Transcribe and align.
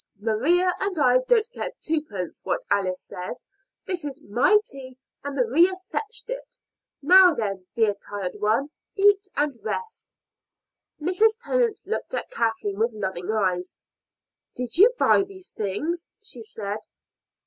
"Maria 0.19 0.73
and 0.79 0.97
I 0.97 1.19
don't 1.27 1.47
care 1.53 1.71
twopence 1.87 2.43
what 2.43 2.63
Alice 2.71 3.03
says. 3.03 3.45
This 3.85 4.03
is 4.03 4.19
my 4.19 4.57
tea, 4.65 4.97
and 5.23 5.35
Maria 5.35 5.73
fetched 5.91 6.27
it. 6.27 6.57
Now 7.03 7.35
then, 7.35 7.67
dear 7.75 7.93
tired 7.93 8.37
one, 8.39 8.71
eat 8.95 9.27
and 9.35 9.63
rest." 9.63 10.07
Mrs. 10.99 11.33
Tennant 11.39 11.79
looked 11.85 12.15
at 12.15 12.31
Kathleen 12.31 12.79
with 12.79 12.93
loving 12.93 13.29
eyes. 13.31 13.75
"Did 14.55 14.75
you 14.75 14.91
buy 14.97 15.21
these 15.21 15.51
things?" 15.51 16.07
she 16.19 16.41
said. 16.41 16.79